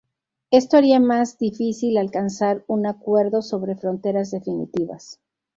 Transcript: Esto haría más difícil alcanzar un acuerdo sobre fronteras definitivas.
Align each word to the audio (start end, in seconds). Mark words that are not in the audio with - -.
Esto 0.49 0.77
haría 0.77 0.99
más 0.99 1.37
difícil 1.37 1.95
alcanzar 1.99 2.63
un 2.65 2.87
acuerdo 2.87 3.43
sobre 3.43 3.75
fronteras 3.75 4.31
definitivas. 4.31 5.19